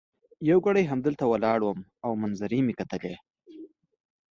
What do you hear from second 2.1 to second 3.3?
منظرې مي کتلې.